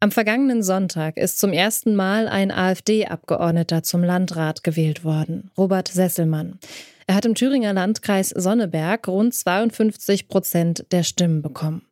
[0.00, 6.60] Am vergangenen Sonntag ist zum ersten Mal ein AfD-Abgeordneter zum Landrat gewählt worden, Robert Sesselmann.
[7.08, 11.82] Er hat im Thüringer Landkreis Sonneberg rund 52 Prozent der Stimmen bekommen.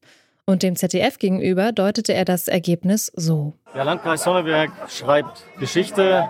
[0.45, 3.55] Und dem ZDF gegenüber deutete er das Ergebnis so.
[3.75, 6.29] Der Landkreis Sonneberg schreibt Geschichte.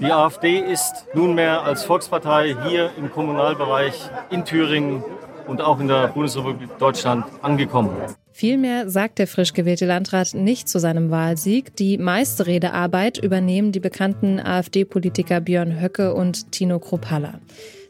[0.00, 3.94] Die AfD ist nunmehr als Volkspartei hier im Kommunalbereich
[4.30, 5.04] in Thüringen
[5.46, 7.94] und auch in der Bundesrepublik Deutschland angekommen.
[8.38, 11.74] Vielmehr sagt der frisch gewählte Landrat nicht zu seinem Wahlsieg.
[11.76, 17.40] Die meiste Redearbeit übernehmen die bekannten AfD-Politiker Björn Höcke und Tino Kropalla.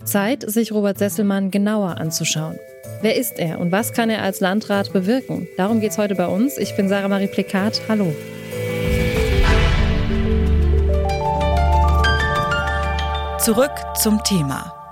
[0.04, 2.60] Zeit, sich Robert Sesselmann genauer anzuschauen.
[3.02, 5.48] Wer ist er und was kann er als Landrat bewirken?
[5.56, 6.58] Darum geht es heute bei uns.
[6.58, 7.82] Ich bin Sarah Marie Plikat.
[7.88, 8.14] Hallo.
[13.40, 14.85] Zurück zum Thema.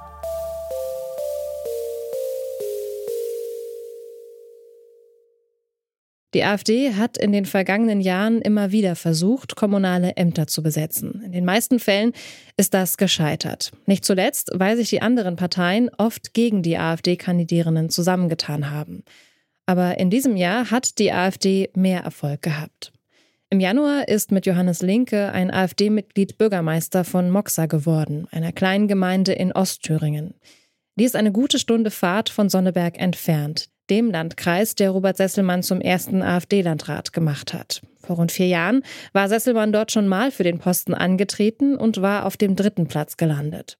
[6.34, 11.22] Die AfD hat in den vergangenen Jahren immer wieder versucht, kommunale Ämter zu besetzen.
[11.24, 12.12] In den meisten Fällen
[12.56, 13.70] ist das gescheitert.
[13.86, 19.04] Nicht zuletzt, weil sich die anderen Parteien oft gegen die AfD-Kandidierenden zusammengetan haben.
[19.66, 22.92] Aber in diesem Jahr hat die AfD mehr Erfolg gehabt.
[23.48, 29.32] Im Januar ist mit Johannes Linke ein AfD-Mitglied Bürgermeister von Moxa geworden, einer kleinen Gemeinde
[29.32, 30.34] in Ostthüringen.
[30.96, 35.80] Die ist eine gute Stunde Fahrt von Sonneberg entfernt dem Landkreis, der Robert Sesselmann zum
[35.80, 37.82] ersten AfD-Landrat gemacht hat.
[38.00, 38.82] Vor rund vier Jahren
[39.12, 43.16] war Sesselmann dort schon mal für den Posten angetreten und war auf dem dritten Platz
[43.16, 43.78] gelandet.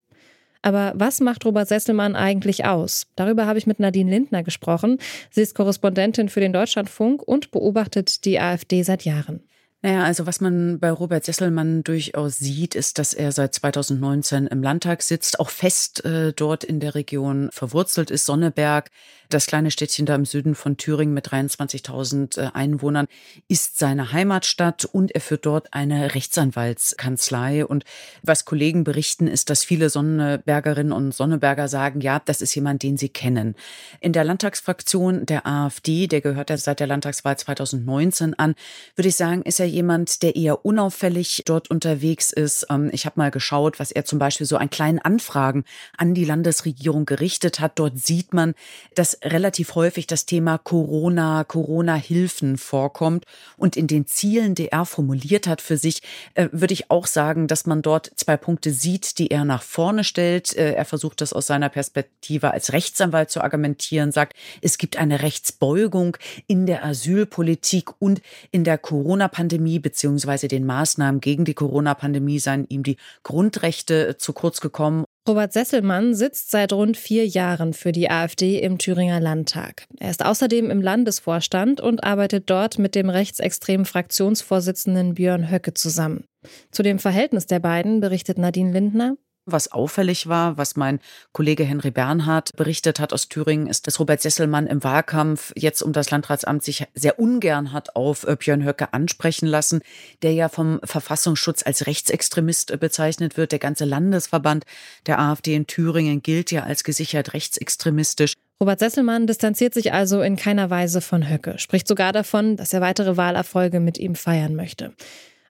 [0.62, 3.06] Aber was macht Robert Sesselmann eigentlich aus?
[3.16, 4.98] Darüber habe ich mit Nadine Lindner gesprochen.
[5.30, 9.42] Sie ist Korrespondentin für den Deutschlandfunk und beobachtet die AfD seit Jahren.
[9.84, 14.62] Naja, also was man bei Robert Sesselmann durchaus sieht, ist, dass er seit 2019 im
[14.62, 18.24] Landtag sitzt, auch fest äh, dort in der Region verwurzelt ist.
[18.24, 18.90] Sonneberg,
[19.28, 23.08] das kleine Städtchen da im Süden von Thüringen mit 23.000 äh, Einwohnern,
[23.48, 27.66] ist seine Heimatstadt und er führt dort eine Rechtsanwaltskanzlei.
[27.66, 27.84] Und
[28.22, 32.96] was Kollegen berichten, ist, dass viele Sonnebergerinnen und Sonneberger sagen, ja, das ist jemand, den
[32.96, 33.55] sie kennen.
[34.00, 38.55] In der Landtagsfraktion der AfD, der gehört ja seit der Landtagswahl 2019 an,
[38.96, 42.67] würde ich sagen, ist er jemand, der eher unauffällig dort unterwegs ist.
[42.70, 45.64] Ähm, ich habe mal geschaut, was er zum Beispiel so an kleinen Anfragen
[45.98, 47.79] an die Landesregierung gerichtet hat.
[47.79, 48.55] Dort sieht man,
[48.95, 53.24] dass relativ häufig das Thema Corona, Corona-Hilfen vorkommt.
[53.57, 56.02] Und in den Zielen, die er formuliert hat für sich,
[56.35, 60.05] äh, würde ich auch sagen, dass man dort zwei Punkte sieht, die er nach vorne
[60.05, 60.56] stellt.
[60.56, 65.23] Äh, er versucht das aus seiner Perspektive als Rechtsanwalt zu argumentieren, sagt, es gibt eine
[65.23, 72.39] Rechtsbeugung in der Asylpolitik und in der Corona-Pandemie Pandemie beziehungsweise den Maßnahmen gegen die Corona-Pandemie
[72.39, 75.05] seien ihm die Grundrechte zu kurz gekommen.
[75.27, 79.86] Robert Sesselmann sitzt seit rund vier Jahren für die AfD im Thüringer Landtag.
[79.98, 86.24] Er ist außerdem im Landesvorstand und arbeitet dort mit dem rechtsextremen Fraktionsvorsitzenden Björn Höcke zusammen.
[86.70, 89.17] Zu dem Verhältnis der beiden berichtet Nadine Lindner.
[89.46, 91.00] Was auffällig war, was mein
[91.32, 95.92] Kollege Henry Bernhard berichtet hat aus Thüringen, ist, dass Robert Sesselmann im Wahlkampf jetzt um
[95.92, 99.82] das Landratsamt sich sehr ungern hat auf äh, Björn Höcke ansprechen lassen,
[100.22, 103.52] der ja vom Verfassungsschutz als Rechtsextremist äh, bezeichnet wird.
[103.52, 104.64] Der ganze Landesverband
[105.06, 108.32] der AfD in Thüringen gilt ja als gesichert rechtsextremistisch.
[108.62, 112.80] Robert Sesselmann distanziert sich also in keiner Weise von Höcke, spricht sogar davon, dass er
[112.80, 114.94] weitere Wahlerfolge mit ihm feiern möchte.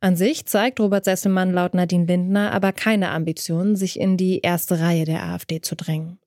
[0.04, 4.78] An sich zeigt Robert Sesselmann laut Nadine Lindner aber keine Ambitionen, sich in die erste
[4.78, 6.18] Reihe der AfD zu drängen.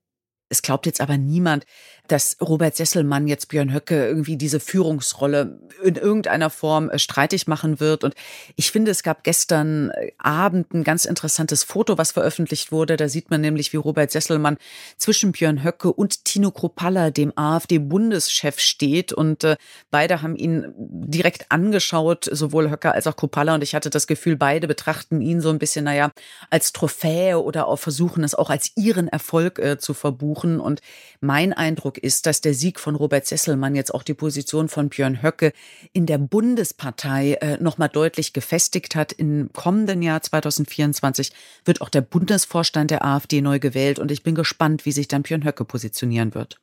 [0.50, 1.64] Es glaubt jetzt aber niemand,
[2.08, 7.80] dass Robert Sesselmann jetzt Björn Höcke irgendwie diese Führungsrolle in irgendeiner Form äh, streitig machen
[7.80, 8.04] wird.
[8.04, 8.16] Und
[8.56, 12.98] ich finde, es gab gestern äh, Abend ein ganz interessantes Foto, was veröffentlicht wurde.
[12.98, 14.58] Da sieht man nämlich, wie Robert Sesselmann
[14.98, 19.14] zwischen Björn Höcke und Tino Kropalla, dem AfD-Bundeschef, steht.
[19.14, 19.58] Und äh,
[19.92, 23.56] beide haben ihn direkt angeschaut, sowohl Höcke als auch Kropalla.
[23.56, 26.12] Und ich hatte das Gefühl, beide betrachten ihn so ein bisschen, naja,
[26.50, 30.60] als Trophäe oder auch versuchen es auch als ihren Erfolg äh, zu verbuchen.
[30.60, 30.82] Und
[31.22, 35.22] mein Eindruck ist, dass der Sieg von Robert Sesselmann jetzt auch die Position von Björn
[35.22, 35.54] Höcke
[35.94, 39.12] in der Bundespartei äh, nochmal deutlich gefestigt hat.
[39.12, 41.32] Im kommenden Jahr 2024
[41.66, 44.00] wird auch der Bundesvorstand der AfD neu gewählt.
[44.00, 46.58] Und ich bin gespannt, wie sich dann Björn Höcke positionieren wird.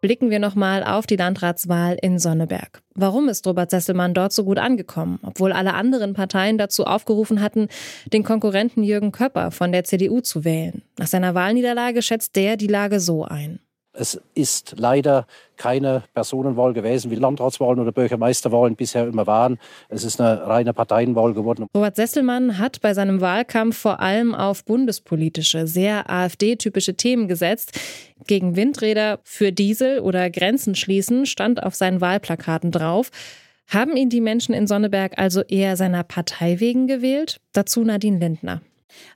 [0.00, 2.82] Blicken wir nochmal auf die Landratswahl in Sonneberg.
[2.94, 7.68] Warum ist Robert Sesselmann dort so gut angekommen, obwohl alle anderen Parteien dazu aufgerufen hatten,
[8.12, 10.82] den Konkurrenten Jürgen Köpper von der CDU zu wählen?
[10.98, 13.58] Nach seiner Wahlniederlage schätzt der die Lage so ein.
[14.00, 19.58] Es ist leider keine Personenwahl gewesen, wie Landratswahlen oder Bürgermeisterwahlen bisher immer waren.
[19.88, 21.66] Es ist eine reine Parteienwahl geworden.
[21.74, 27.72] Robert Sesselmann hat bei seinem Wahlkampf vor allem auf bundespolitische, sehr AfD-typische Themen gesetzt.
[28.28, 33.10] Gegen Windräder, für Diesel oder Grenzen schließen stand auf seinen Wahlplakaten drauf.
[33.66, 37.40] Haben ihn die Menschen in Sonneberg also eher seiner Partei wegen gewählt?
[37.52, 38.62] Dazu Nadine Lindner.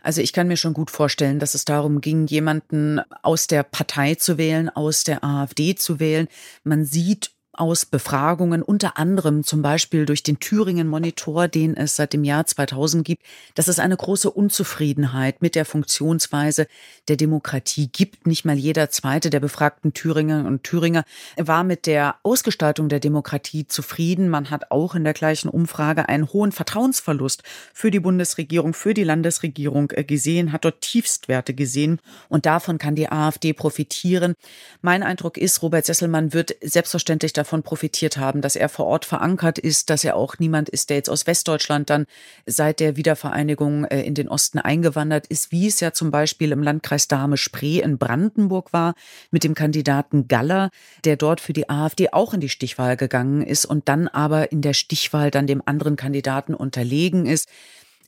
[0.03, 4.15] Also ich kann mir schon gut vorstellen, dass es darum ging, jemanden aus der Partei
[4.15, 6.29] zu wählen, aus der AfD zu wählen.
[6.65, 12.15] Man sieht aus Befragungen, unter anderem zum Beispiel durch den Thüringen Monitor, den es seit
[12.15, 13.23] dem Jahr 2000 gibt,
[13.55, 16.67] dass es eine große Unzufriedenheit mit der Funktionsweise
[17.09, 18.27] der Demokratie gibt.
[18.27, 21.05] Nicht mal jeder zweite der befragten Thüringer und Thüringer
[21.37, 24.31] war mit der Ausgestaltung der Demokratie zufrieden.
[24.31, 27.43] Man hat auch in der gleichen Umfrage einen hohen Vertrauensverlust
[27.75, 31.99] für die Bundesregierung, für die Landesregierung äh, gesehen, hat dort Tiefstwerte gesehen
[32.29, 34.35] und davon kann die AfD profitieren.
[34.81, 39.59] Mein Eindruck ist, Robert Sesselmann wird selbstverständlich davon profitiert haben, dass er vor Ort verankert
[39.59, 42.07] ist, dass er auch niemand ist, der jetzt aus Westdeutschland dann
[42.47, 46.63] seit der Wiedervereinigung äh, in den Osten eingewandert ist, wie es ja zum Beispiel im
[46.63, 48.95] Landkreis Dahme-Spree in Brandenburg war,
[49.33, 50.71] mit dem Kandidaten Galler,
[51.05, 54.63] der dort für die AfD auch in die Stichwahl gegangen ist und dann aber in
[54.63, 57.49] der Stichwahl dann dem anderen Kandidaten unterlegen ist.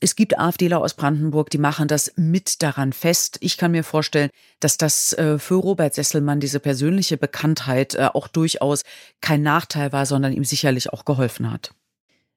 [0.05, 3.37] Es gibt AfDler aus Brandenburg, die machen das mit daran fest.
[3.39, 4.29] Ich kann mir vorstellen,
[4.59, 8.83] dass das äh, für Robert Sesselmann diese persönliche Bekanntheit äh, auch durchaus
[9.19, 11.71] kein Nachteil war, sondern ihm sicherlich auch geholfen hat.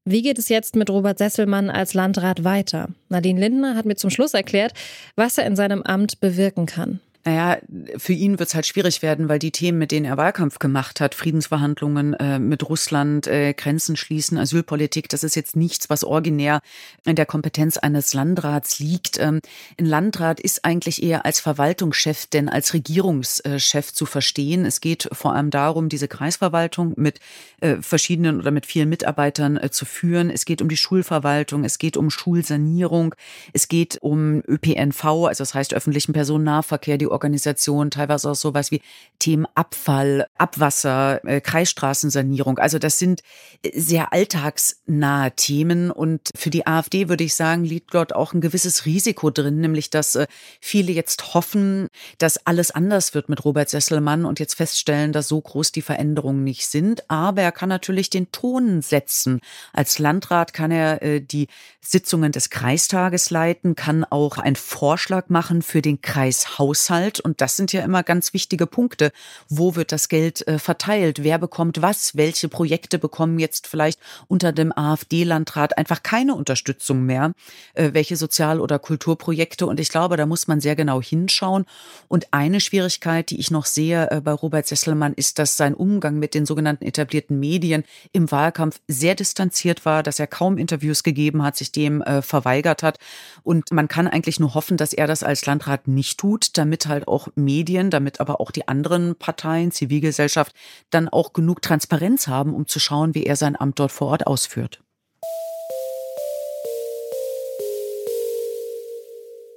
[0.07, 2.89] Wie geht es jetzt mit Robert Sesselmann als Landrat weiter?
[3.11, 4.73] Nadine Lindner hat mir zum Schluss erklärt,
[5.15, 7.01] was er in seinem Amt bewirken kann.
[7.25, 7.59] Naja,
[7.97, 11.01] für ihn wird es halt schwierig werden, weil die Themen, mit denen er Wahlkampf gemacht
[11.01, 16.61] hat, Friedensverhandlungen äh, mit Russland, äh, Grenzen schließen, Asylpolitik, das ist jetzt nichts, was originär
[17.05, 19.19] in der Kompetenz eines Landrats liegt.
[19.19, 19.41] Ähm,
[19.79, 24.65] ein Landrat ist eigentlich eher als Verwaltungschef denn als Regierungschef zu verstehen.
[24.65, 27.21] Es geht vor allem darum, diese Kreisverwaltung mit
[27.61, 30.31] äh, verschiedenen oder mit vielen Mitarbeitern äh, zu führen.
[30.31, 33.15] Es geht um die Schulverwaltung, es geht um Schulsanierung,
[33.53, 38.81] es geht um ÖPNV, also das heißt öffentlichen Personennahverkehr, die Organisation, teilweise auch sowas wie
[39.19, 42.59] Themen Abfall, Abwasser, äh, Kreisstraßensanierung.
[42.59, 43.23] Also das sind
[43.63, 48.41] äh, sehr alltagsnahe Themen und für die AfD würde ich sagen, liegt dort auch ein
[48.41, 50.27] gewisses Risiko drin, nämlich dass äh,
[50.61, 51.89] viele jetzt hoffen,
[52.19, 56.45] dass alles anders wird mit Robert Sesselmann und jetzt feststellen, dass so groß die Veränderungen
[56.45, 57.09] nicht sind.
[57.11, 59.41] Aber er kann natürlich den Ton setzen.
[59.73, 61.49] Als Landrat kann er die
[61.81, 67.21] Sitzungen des Kreistages leiten, kann auch einen Vorschlag machen für den Kreishaushalt Haushalt.
[67.21, 69.13] Und das sind ja immer ganz wichtige Punkte.
[69.49, 71.23] Wo wird das Geld äh, verteilt?
[71.23, 72.17] Wer bekommt was?
[72.17, 77.33] Welche Projekte bekommen jetzt vielleicht unter dem AfD-Landrat einfach keine Unterstützung mehr?
[77.75, 79.67] Äh, welche Sozial- oder Kulturprojekte?
[79.67, 81.65] Und ich glaube, da muss man sehr genau hinschauen.
[82.09, 86.19] Und eine Schwierigkeit, die ich noch sehe äh, bei Robert Sesselmann, ist, dass sein Umgang
[86.19, 91.43] mit den sogenannten etablierten Medien im Wahlkampf sehr distanziert war, dass er kaum Interviews gegeben
[91.43, 92.99] hat, sich dem äh, verweigert hat.
[93.43, 97.07] Und man kann eigentlich nur hoffen, dass er das als Landrat nicht tut, damit halt
[97.07, 100.53] auch Medien, damit aber auch die anderen Parteien, Zivilgesellschaft
[100.91, 104.27] dann auch genug Transparenz haben, um zu schauen, wie er sein Amt dort vor Ort
[104.27, 104.81] ausführt.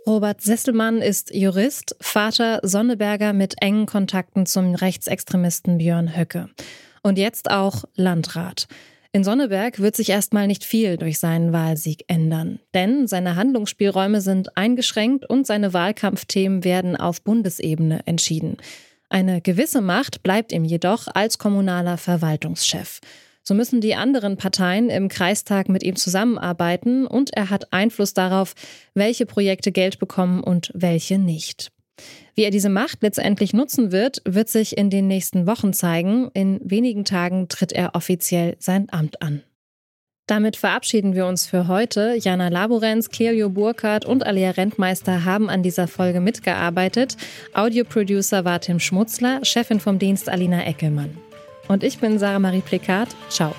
[0.07, 6.49] Robert Sesselmann ist Jurist, Vater Sonneberger mit engen Kontakten zum Rechtsextremisten Björn Höcke.
[7.03, 8.67] Und jetzt auch Landrat.
[9.13, 14.55] In Sonneberg wird sich erstmal nicht viel durch seinen Wahlsieg ändern, denn seine Handlungsspielräume sind
[14.55, 18.55] eingeschränkt und seine Wahlkampfthemen werden auf Bundesebene entschieden.
[19.09, 23.01] Eine gewisse Macht bleibt ihm jedoch als kommunaler Verwaltungschef.
[23.43, 28.53] So müssen die anderen Parteien im Kreistag mit ihm zusammenarbeiten und er hat Einfluss darauf,
[28.93, 31.73] welche Projekte Geld bekommen und welche nicht.
[32.35, 36.29] Wie er diese Macht letztendlich nutzen wird, wird sich in den nächsten Wochen zeigen.
[36.33, 39.43] In wenigen Tagen tritt er offiziell sein Amt an.
[40.27, 42.15] Damit verabschieden wir uns für heute.
[42.17, 47.17] Jana Laborenz, Cleo Burkhardt und Alia Rentmeister haben an dieser Folge mitgearbeitet.
[47.53, 51.17] Audioproducer war Tim Schmutzler, Chefin vom Dienst Alina Eckelmann.
[51.67, 53.09] Und ich bin Sarah Marie Plikat.
[53.29, 53.53] Ciao.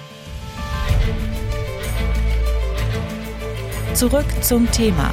[3.94, 5.12] Zurück zum Thema